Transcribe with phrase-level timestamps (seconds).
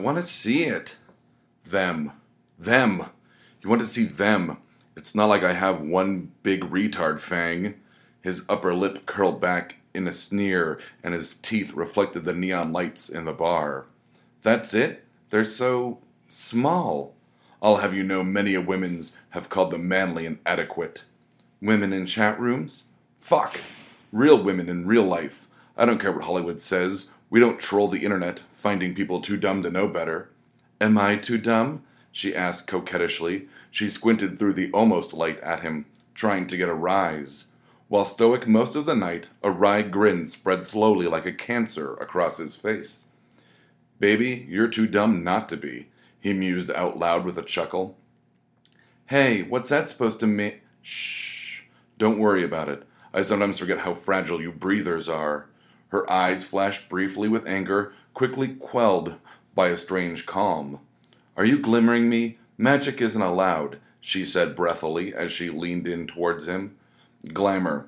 [0.00, 0.96] I want to see it.
[1.66, 2.12] Them.
[2.58, 3.10] Them.
[3.60, 4.56] You want to see them.
[4.96, 7.74] It's not like I have one big retard fang.
[8.22, 13.10] His upper lip curled back in a sneer, and his teeth reflected the neon lights
[13.10, 13.84] in the bar.
[14.40, 15.04] That's it?
[15.28, 17.12] They're so small.
[17.60, 21.04] I'll have you know many a women's have called them manly and adequate.
[21.60, 22.84] Women in chat rooms?
[23.18, 23.60] Fuck!
[24.12, 25.46] Real women in real life.
[25.76, 27.10] I don't care what Hollywood says.
[27.28, 30.30] We don't troll the internet, finding people too dumb to know better.
[30.80, 31.82] Am I too dumb?
[32.12, 33.48] she asked coquettishly.
[33.70, 37.46] She squinted through the almost light at him, trying to get a rise.
[37.88, 42.38] While stoic most of the night, a wry grin spread slowly like a cancer across
[42.38, 43.06] his face.
[43.98, 45.88] Baby, you're too dumb not to be,
[46.20, 47.96] he mused out loud with a chuckle.
[49.06, 50.60] Hey, what's that supposed to mean?
[50.82, 51.62] Shh.
[51.98, 52.84] Don't worry about it.
[53.12, 55.46] I sometimes forget how fragile you breathers are.
[55.88, 59.16] Her eyes flashed briefly with anger, quickly quelled
[59.54, 60.80] by a strange calm.
[61.36, 62.38] Are you glimmering me?
[62.58, 66.76] Magic isn't allowed, she said breathily as she leaned in towards him.
[67.32, 67.86] Glamour.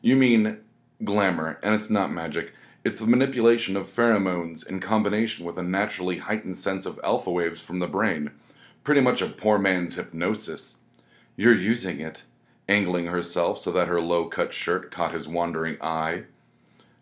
[0.00, 0.58] You mean
[1.02, 2.52] glamour, and it's not magic.
[2.84, 7.60] It's the manipulation of pheromones in combination with a naturally heightened sense of alpha waves
[7.60, 8.30] from the brain.
[8.84, 10.78] Pretty much a poor man's hypnosis.
[11.36, 12.24] You're using it,
[12.68, 16.24] angling herself so that her low cut shirt caught his wandering eye.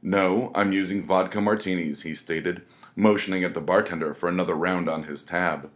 [0.05, 2.63] No, I'm using vodka martinis, he stated,
[2.97, 5.71] motioning at the bartender for another round on his tab.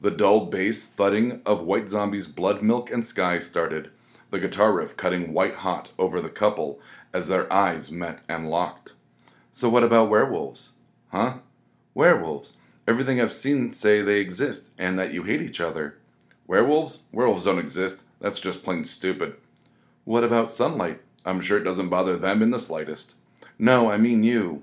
[0.00, 3.90] The dull bass thudding of White Zombie's Blood Milk and Sky started,
[4.30, 6.78] the guitar riff cutting white hot over the couple
[7.12, 8.92] as their eyes met and locked.
[9.50, 10.74] So, what about werewolves?
[11.10, 11.38] Huh?
[11.94, 12.54] Werewolves.
[12.86, 15.98] Everything I've seen say they exist and that you hate each other.
[16.46, 17.04] Werewolves?
[17.12, 18.04] Werewolves don't exist.
[18.20, 19.36] That's just plain stupid.
[20.04, 21.00] What about sunlight?
[21.24, 23.14] I'm sure it doesn't bother them in the slightest.
[23.58, 24.62] No, I mean you.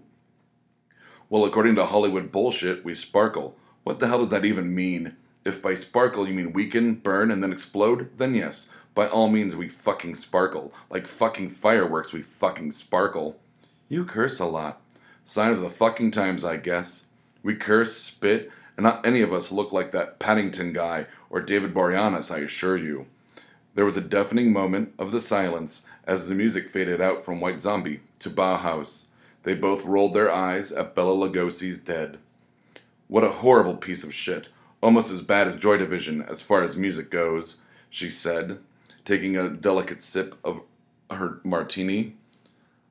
[1.29, 3.56] Well, according to Hollywood bullshit, we sparkle.
[3.84, 5.16] What the hell does that even mean?
[5.46, 9.56] If by sparkle you mean weaken, burn, and then explode, then yes, by all means
[9.56, 10.74] we fucking sparkle.
[10.90, 13.40] Like fucking fireworks, we fucking sparkle.
[13.88, 14.81] You curse a lot.
[15.23, 17.06] Sign of the fucking times, I guess.
[17.44, 21.73] We curse, spit, and not any of us look like that Paddington guy or David
[21.73, 23.08] Boreanaz, I assure you.
[23.73, 27.60] There was a deafening moment of the silence as the music faded out from White
[27.60, 29.06] Zombie to Bauhaus.
[29.44, 32.18] They both rolled their eyes at Bela Lugosi's Dead.
[33.08, 34.50] What a horrible piece of shit.
[34.82, 37.58] Almost as bad as Joy Division as far as music goes,
[37.90, 38.60] she said,
[39.06, 40.62] taking a delicate sip of
[41.10, 42.16] her martini.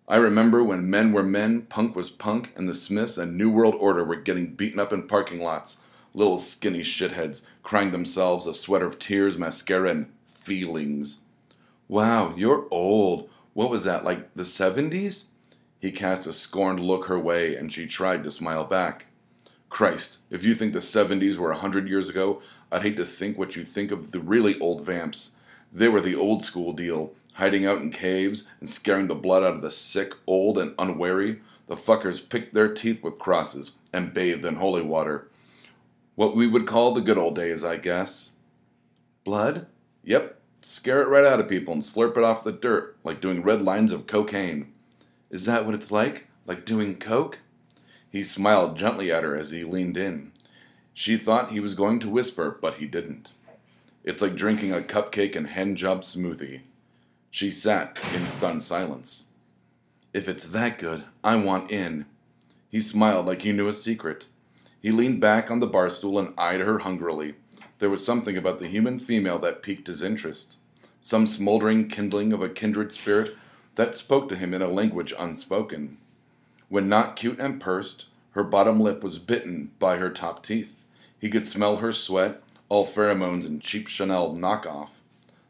[0.06, 3.77] I remember when men were men, punk was punk, and the Smiths and New World
[3.78, 5.78] Order were getting beaten up in parking lots.
[6.15, 11.19] Little skinny shitheads crying themselves a sweater of tears, mascara, and feelings.
[11.90, 13.28] Wow, you're old.
[13.52, 15.24] What was that, like the 70s?
[15.80, 19.06] He cast a scorned look her way, and she tried to smile back.
[19.68, 22.40] Christ, if you think the 70s were a hundred years ago,
[22.70, 25.32] I'd hate to think what you think of the really old vamps.
[25.72, 29.56] They were the old school deal, hiding out in caves and scaring the blood out
[29.56, 31.40] of the sick, old, and unwary.
[31.66, 35.28] The fuckers picked their teeth with crosses and bathed in holy water.
[36.14, 38.30] What we would call the good old days, I guess.
[39.24, 39.66] Blood?
[40.04, 40.39] Yep.
[40.62, 43.62] Scare it right out of people and slurp it off the dirt, like doing red
[43.62, 44.72] lines of cocaine.
[45.31, 46.26] Is that what it's like?
[46.47, 47.38] Like doing coke?
[48.10, 50.32] He smiled gently at her as he leaned in.
[50.93, 53.32] She thought he was going to whisper, but he didn't.
[54.04, 56.60] It's like drinking a cupcake and hand job smoothie.
[57.31, 59.25] She sat in stunned silence.
[60.12, 62.06] If it's that good, I want in.
[62.69, 64.27] He smiled like he knew a secret.
[64.82, 67.34] He leaned back on the bar stool and eyed her hungrily.
[67.80, 70.58] There was something about the human female that piqued his interest,
[71.00, 73.34] some smoldering kindling of a kindred spirit
[73.76, 75.96] that spoke to him in a language unspoken.
[76.68, 80.76] When not cute and pursed, her bottom lip was bitten by her top teeth.
[81.18, 84.91] He could smell her sweat, all pheromones and cheap Chanel knockoff.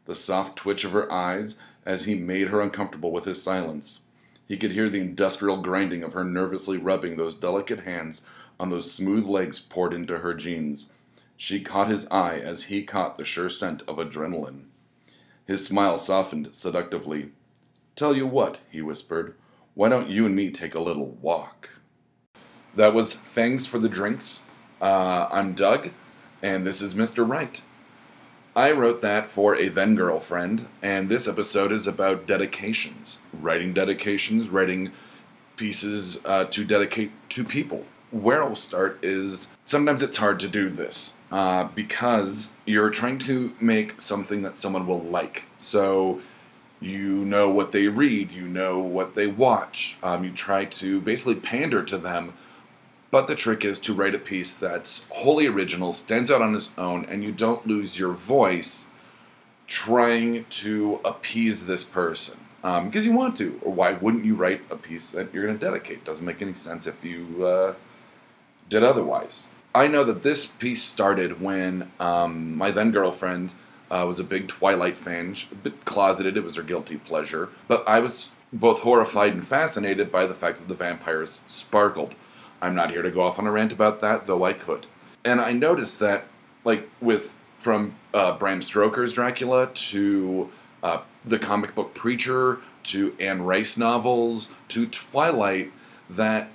[0.05, 4.01] The soft twitch of her eyes as he made her uncomfortable with his silence.
[4.47, 8.23] He could hear the industrial grinding of her nervously rubbing those delicate hands
[8.57, 10.87] on those smooth legs poured into her jeans.
[11.43, 14.65] She caught his eye as he caught the sure scent of adrenaline.
[15.47, 17.31] His smile softened seductively.
[17.95, 19.33] Tell you what, he whispered,
[19.73, 21.81] why don't you and me take a little walk?
[22.75, 24.45] That was Thanks for the Drinks.
[24.79, 25.89] Uh, I'm Doug,
[26.43, 27.27] and this is Mr.
[27.27, 27.63] Wright.
[28.55, 33.19] I wrote that for a then girlfriend, and this episode is about dedications.
[33.33, 34.91] Writing dedications, writing
[35.55, 37.87] pieces uh, to dedicate to people.
[38.11, 43.53] Where I'll start is sometimes it's hard to do this uh, because you're trying to
[43.59, 45.43] make something that someone will like.
[45.57, 46.21] So
[46.79, 49.97] you know what they read, you know what they watch.
[50.03, 52.33] Um, you try to basically pander to them
[53.11, 56.71] But the trick is to write a piece that's wholly original, stands out on its
[56.77, 58.87] own, and you don't lose your voice
[59.67, 62.39] trying to appease this person.
[62.63, 65.57] Um, because you want to, or why wouldn't you write a piece that you're going
[65.57, 66.05] to dedicate?
[66.05, 67.73] Doesn't make any sense if you uh,
[68.69, 69.49] did otherwise.
[69.73, 73.51] I know that this piece started when um, my then girlfriend
[73.89, 76.37] uh, was a big Twilight fan, a bit closeted.
[76.37, 80.57] It was her guilty pleasure, but I was both horrified and fascinated by the fact
[80.57, 82.15] that the vampires sparkled.
[82.61, 84.87] I'm not here to go off on a rant about that, though I could.
[85.23, 86.25] And I noticed that,
[86.63, 90.49] like with from uh, Bram Stoker's Dracula to
[90.83, 95.71] uh, the comic book Preacher to Anne Rice novels to Twilight,
[96.09, 96.49] that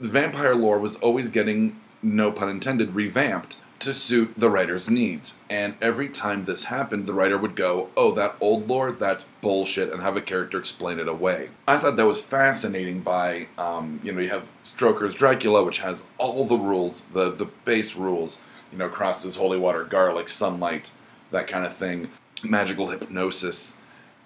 [0.00, 5.38] the vampire lore was always getting, no pun intended, revamped to suit the writer's needs.
[5.48, 9.92] And every time this happened, the writer would go, Oh, that old lore, that's bullshit,
[9.92, 11.50] and have a character explain it away.
[11.66, 16.06] I thought that was fascinating by, um, you know, you have Stoker's Dracula, which has
[16.18, 18.40] all the rules, the, the base rules,
[18.72, 20.90] you know, crosses holy water, garlic, sunlight,
[21.30, 22.10] that kind of thing,
[22.42, 23.76] magical hypnosis,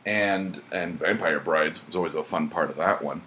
[0.04, 3.22] and and Vampire Brides was always a fun part of that one.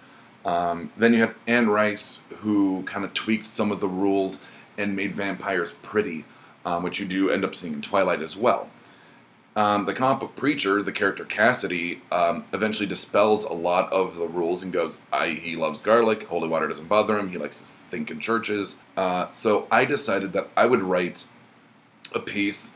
[0.46, 4.40] Um, then you had Anne Rice, who kind of tweaked some of the rules
[4.78, 6.24] and made vampires pretty,
[6.64, 8.70] um, which you do end up seeing in Twilight as well.
[9.56, 14.28] Um, the comic book preacher, the character Cassidy, um, eventually dispels a lot of the
[14.28, 17.64] rules and goes, I, he loves garlic, holy water doesn't bother him, he likes to
[17.64, 18.76] think in churches.
[18.98, 21.24] Uh, so I decided that I would write
[22.14, 22.74] a piece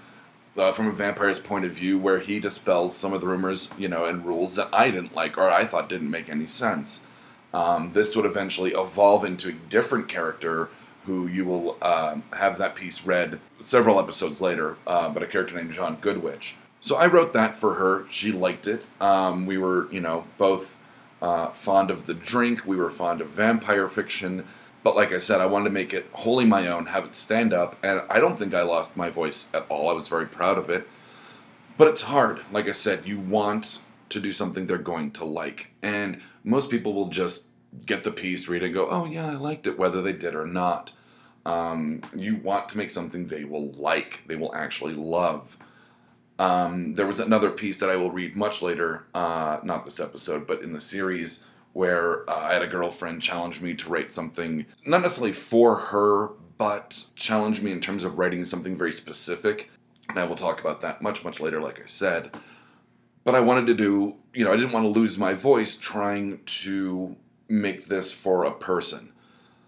[0.56, 3.88] uh, from a vampire's point of view where he dispels some of the rumors, you
[3.88, 7.02] know, and rules that I didn't like or I thought didn't make any sense.
[7.52, 10.68] Um, this would eventually evolve into a different character
[11.06, 15.56] who you will um, have that piece read several episodes later, uh, but a character
[15.56, 16.54] named John Goodwitch.
[16.80, 18.06] So I wrote that for her.
[18.08, 18.90] She liked it.
[19.00, 20.76] Um, we were, you know, both
[21.20, 22.64] uh, fond of the drink.
[22.66, 24.46] We were fond of vampire fiction.
[24.82, 27.52] But like I said, I wanted to make it wholly my own, have it stand
[27.52, 29.90] up, and I don't think I lost my voice at all.
[29.90, 30.88] I was very proud of it.
[31.76, 32.40] But it's hard.
[32.50, 33.80] Like I said, you want
[34.10, 35.72] to do something they're going to like.
[35.82, 37.46] And most people will just
[37.86, 40.34] get the piece, read it, and go, oh, yeah, I liked it, whether they did
[40.34, 40.92] or not.
[41.46, 45.56] Um, you want to make something they will like, they will actually love.
[46.38, 50.46] Um, there was another piece that I will read much later, uh, not this episode,
[50.46, 54.66] but in the series, where uh, I had a girlfriend challenge me to write something,
[54.84, 56.28] not necessarily for her,
[56.58, 59.70] but challenge me in terms of writing something very specific.
[60.08, 62.30] And I will talk about that much, much later, like I said.
[63.24, 66.40] But I wanted to do, you know, I didn't want to lose my voice trying
[66.44, 67.16] to
[67.48, 69.12] make this for a person.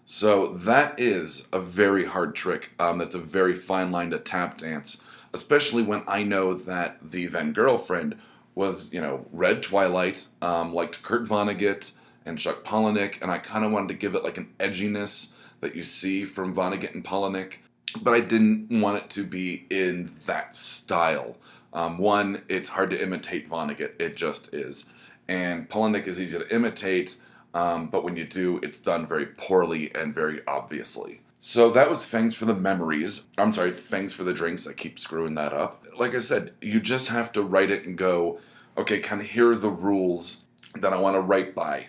[0.04, 2.70] So that is a very hard trick.
[2.78, 5.02] Um, that's a very fine line to tap dance,
[5.32, 8.16] especially when I know that the then girlfriend
[8.54, 11.92] was, you know, read Twilight, um, liked Kurt Vonnegut
[12.26, 15.74] and Chuck Palahniuk, and I kind of wanted to give it like an edginess that
[15.74, 17.54] you see from Vonnegut and Palahniuk,
[18.00, 21.36] but I didn't want it to be in that style.
[21.72, 24.86] Um, one, it's hard to imitate Vonnegut, it just is.
[25.28, 27.16] And Palahniuk is easy to imitate,
[27.54, 31.20] um, but when you do, it's done very poorly and very obviously.
[31.38, 33.26] So that was Thanks for the Memories.
[33.36, 34.66] I'm sorry, Thanks for the Drinks.
[34.66, 35.84] I keep screwing that up.
[35.96, 38.38] Like I said, you just have to write it and go,
[38.76, 40.42] okay, kind of here are the rules
[40.74, 41.88] that I want to write by.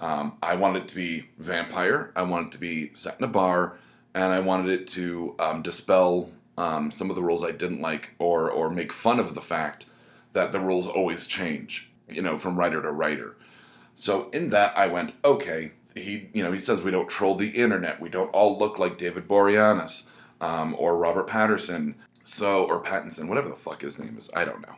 [0.00, 3.28] Um, I want it to be vampire, I want it to be set in a
[3.28, 3.78] bar,
[4.14, 8.10] and I wanted it to um, dispel um, some of the rules I didn't like
[8.18, 9.86] or, or make fun of the fact
[10.32, 13.36] that the rules always change, you know, from writer to writer.
[13.94, 15.72] So in that, I went, okay.
[15.94, 18.00] He, you know, he says we don't troll the internet.
[18.00, 20.08] We don't all look like David Boreanaz
[20.40, 21.94] um, or Robert Patterson.
[22.24, 24.28] So or Pattinson, whatever the fuck his name is.
[24.34, 24.74] I don't know.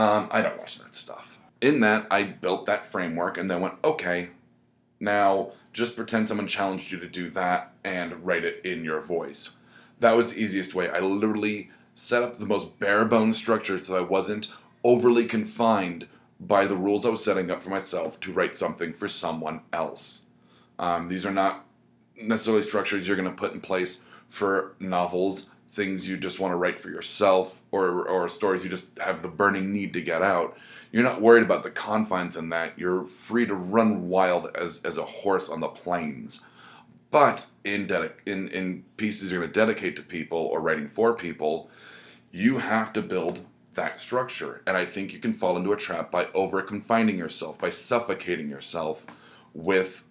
[0.00, 1.38] Um, I don't watch that stuff.
[1.60, 4.30] In that, I built that framework and then went, okay,
[5.00, 9.56] now just pretend someone challenged you to do that and write it in your voice.
[10.04, 10.90] That was the easiest way.
[10.90, 14.50] I literally set up the most bare bones structure so I wasn't
[14.84, 16.08] overly confined
[16.38, 20.26] by the rules I was setting up for myself to write something for someone else.
[20.78, 21.64] Um, these are not
[22.20, 26.56] necessarily structures you're going to put in place for novels, things you just want to
[26.56, 30.54] write for yourself, or, or stories you just have the burning need to get out.
[30.92, 32.78] You're not worried about the confines in that.
[32.78, 36.42] You're free to run wild as, as a horse on the plains.
[37.14, 37.88] But in,
[38.26, 41.70] in, in pieces you're going to dedicate to people or writing for people,
[42.32, 44.62] you have to build that structure.
[44.66, 48.48] And I think you can fall into a trap by over confining yourself, by suffocating
[48.48, 49.06] yourself
[49.52, 50.02] with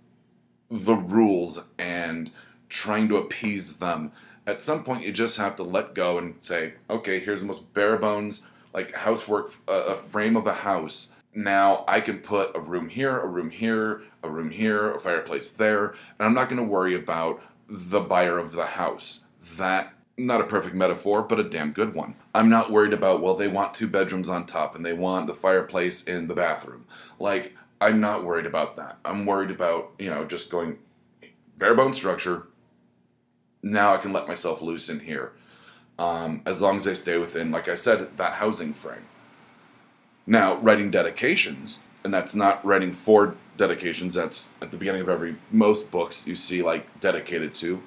[0.70, 2.32] the rules and
[2.70, 4.14] trying to appease them.
[4.48, 7.74] At some point, you just have to let go and say, okay, here's the most
[7.74, 8.44] bare bones,
[8.74, 11.12] like housework, a frame of a house.
[11.36, 15.52] Now I can put a room here, a room here, a room here, a fireplace
[15.52, 19.26] there, and I'm not going to worry about the buyer of the house.
[19.58, 22.16] That not a perfect metaphor, but a damn good one.
[22.36, 25.34] I'm not worried about, well, they want two bedrooms on top and they want the
[25.34, 26.86] fireplace in the bathroom.
[27.20, 29.00] Like, I'm not worried about that.
[29.04, 30.78] I'm worried about, you know, just going
[31.58, 32.48] bare bone structure.
[33.64, 35.34] Now I can let myself loose in here.
[35.98, 39.06] Um, as long as I stay within, like I said, that housing frame.
[40.26, 45.36] Now, writing dedications, and that's not writing for dedications, that's at the beginning of every,
[45.52, 47.84] most books you see like dedicated to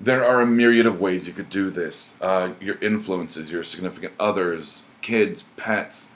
[0.00, 2.16] there are a myriad of ways you could do this.
[2.20, 6.12] Uh, your influences, your significant others, kids, pets,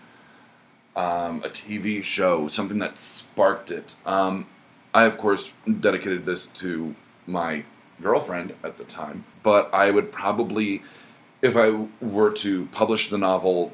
[0.97, 3.97] um, a TV show, something that sparked it.
[4.07, 4.47] Um,
[4.95, 6.95] I, of course, dedicated this to
[7.27, 7.65] my
[8.01, 10.83] girlfriend at the time, but I would probably,
[11.43, 13.73] if I were to publish the novel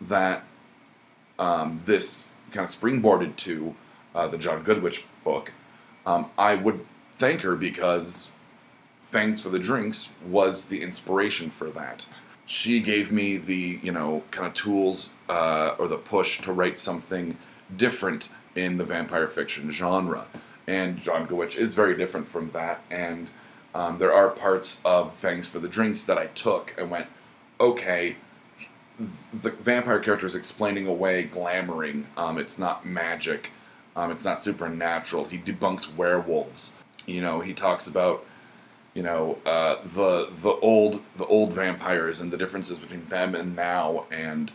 [0.00, 0.44] that
[1.38, 3.74] um, this kind of springboarded to,
[4.14, 5.52] uh, the John Goodwitch book,
[6.06, 8.32] um, I would thank her because
[9.14, 12.06] Thanks for the Drinks was the inspiration for that.
[12.46, 16.80] She gave me the, you know, kind of tools uh, or the push to write
[16.80, 17.36] something
[17.76, 20.26] different in the vampire fiction genre.
[20.66, 22.82] And John Goodwitch is very different from that.
[22.90, 23.30] And
[23.72, 27.06] um, there are parts of Fangs for the Drinks that I took and went,
[27.60, 28.16] okay,
[28.96, 32.04] the vampire character is explaining away glamoring.
[32.16, 33.50] Um, it's not magic.
[33.96, 35.24] Um, it's not supernatural.
[35.24, 36.74] He debunks werewolves.
[37.06, 38.24] You know, he talks about
[38.94, 43.56] you know uh, the the old the old vampires and the differences between them and
[43.56, 44.52] now and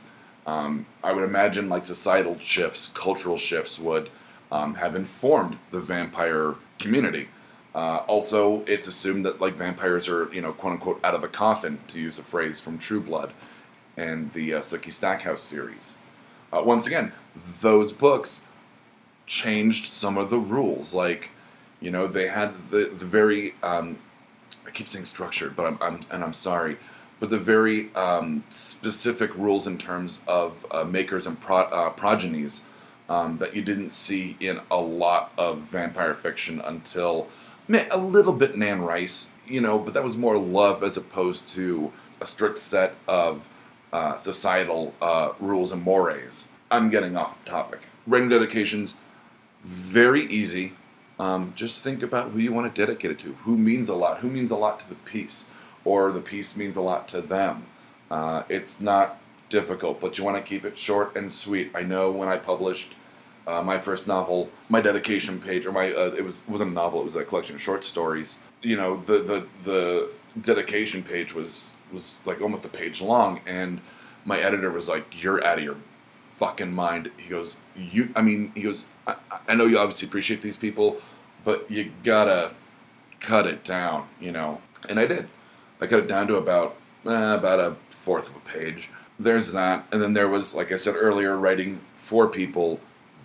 [0.47, 4.09] um, I would imagine like societal shifts, cultural shifts would
[4.51, 7.27] um, have informed the vampire community.
[7.75, 11.27] Uh, also, it's assumed that like vampires are you know quote unquote out of the
[11.27, 13.31] coffin to use a phrase from True Blood
[13.99, 15.97] and the uh, Sookie Stackhouse series.
[16.53, 17.11] Uh, once again,
[17.61, 18.41] those books
[19.25, 20.93] changed some of the rules.
[20.93, 21.31] Like,
[21.81, 23.99] you know, they had the the very um,
[24.65, 26.77] I keep saying structured, but I'm, I'm and I'm sorry,
[27.19, 32.61] but the very um, specific rules in terms of uh, makers and pro, uh, progenies
[33.09, 37.27] um, that you didn't see in a lot of vampire fiction until
[37.69, 41.91] a little bit Nan Rice, you know, but that was more love as opposed to
[42.21, 43.47] a strict set of
[43.93, 46.49] uh, societal uh, rules and mores.
[46.71, 47.81] I'm getting off the topic.
[48.05, 48.95] Writing dedications,
[49.63, 50.73] very easy
[51.19, 53.33] um, just think about who you want to dedicate it to.
[53.43, 54.19] Who means a lot?
[54.19, 55.49] Who means a lot to the piece?
[55.83, 57.65] Or the piece means a lot to them?
[58.09, 59.19] Uh, it's not
[59.49, 61.71] difficult, but you want to keep it short and sweet.
[61.75, 62.95] I know when I published
[63.45, 66.73] uh, my first novel, my dedication page, or my uh, it was it wasn't a
[66.73, 68.39] novel, it was a collection of short stories.
[68.61, 73.81] You know, the the the dedication page was was like almost a page long, and
[74.25, 75.77] my editor was like, "You're out of your
[76.37, 79.15] fucking mind." He goes, "You," I mean, he goes, I,
[79.47, 80.97] I know you obviously appreciate these people,
[81.43, 82.51] but you gotta
[83.19, 84.61] cut it down, you know.
[84.87, 85.27] And I did.
[85.81, 88.89] I cut it down to about eh, about a fourth of a page.
[89.19, 92.79] There's that, and then there was, like I said earlier, writing for people.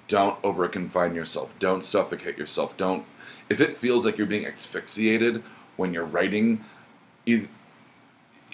[0.07, 1.55] Don't over confine yourself.
[1.59, 2.77] Don't suffocate yourself.
[2.77, 3.05] Don't.
[3.49, 5.43] If it feels like you're being asphyxiated
[5.77, 6.65] when you're writing,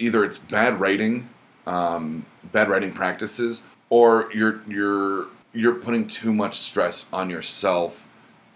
[0.00, 1.28] either, it's bad writing,
[1.66, 8.07] um, bad writing practices, or you're you're you're putting too much stress on yourself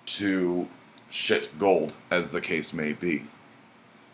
[0.06, 0.68] to
[1.08, 3.24] shit gold, as the case may be.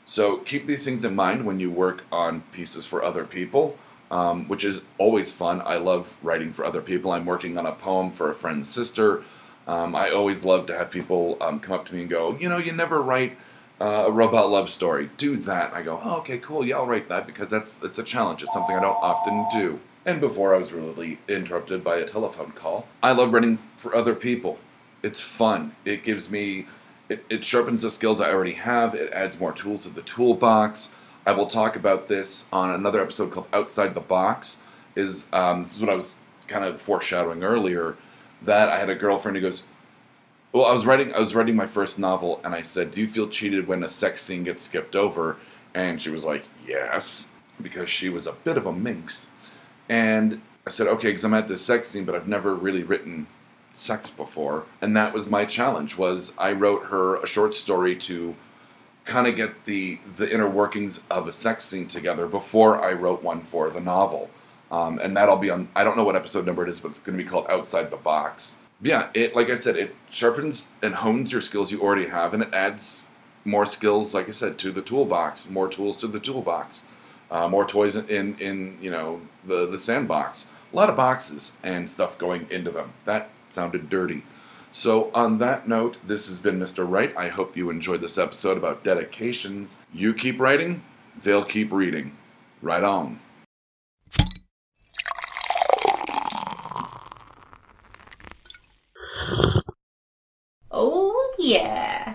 [0.04, 3.78] So keep these things in mind when you work on pieces for other people,
[4.10, 5.62] um, which is always fun.
[5.64, 7.12] I love writing for other people.
[7.12, 9.22] I'm working on a poem for a friend's sister.
[9.68, 12.49] Um, I always love to have people um, come up to me and go, you
[12.49, 13.38] know, you never write
[13.80, 15.10] uh, a robot love story.
[15.16, 15.72] Do that.
[15.72, 16.66] I go, oh, okay, cool.
[16.66, 18.42] Yeah, I'll write that because that's it's a challenge.
[18.42, 19.80] It's something I don't often do.
[20.04, 24.14] And before I was really interrupted by a telephone call, I love writing for other
[24.14, 24.58] people.
[25.02, 25.75] It's fun.
[25.84, 26.66] It gives me,
[27.08, 28.94] it, it sharpens the skills I already have.
[28.94, 30.92] It adds more tools to the toolbox.
[31.26, 34.58] I will talk about this on another episode called Outside the Box.
[34.96, 36.16] Is um, this is what I was
[36.49, 37.96] kind of foreshadowing earlier
[38.42, 39.64] that I had a girlfriend who goes,
[40.52, 43.09] well, I was writing I was writing my first novel and I said, "Do you
[43.09, 45.37] feel cheated when a sex scene gets skipped over?"
[45.75, 47.30] And she was like, "Yes,"
[47.62, 49.30] because she was a bit of a minx.
[49.88, 53.26] And I said, okay, because I'm at this sex scene, but I've never really written
[53.73, 54.66] sex before.
[54.80, 58.37] And that was my challenge was I wrote her a short story to
[59.04, 63.25] kind of get the the inner workings of a sex scene together before I wrote
[63.25, 64.30] one for the novel.
[64.71, 67.00] Um, and that'll be on I don't know what episode number it is, but it's
[67.00, 68.60] going to be called Outside the Box.
[68.82, 72.42] Yeah, it like I said, it sharpens and hones your skills you already have, and
[72.42, 73.04] it adds
[73.44, 76.84] more skills, like I said, to the toolbox, more tools to the toolbox
[77.30, 80.50] uh, more toys in in you know the the sandbox.
[80.72, 82.92] A lot of boxes and stuff going into them.
[83.04, 84.22] That sounded dirty.
[84.72, 86.88] So, on that note, this has been Mr.
[86.88, 87.12] Wright.
[87.16, 89.75] I hope you enjoyed this episode about dedications.
[89.92, 90.84] You keep writing,
[91.25, 92.16] they'll keep reading.
[92.62, 93.18] Right on.
[100.70, 102.14] Oh, yeah.